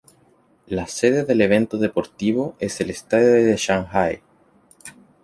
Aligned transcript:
La 0.65 0.87
sede 0.87 1.25
del 1.25 1.41
evento 1.41 1.77
deportivo 1.77 2.55
es 2.57 2.81
el 2.81 2.89
estadio 2.89 3.33
de 3.33 3.55
Shanghái. 3.55 4.21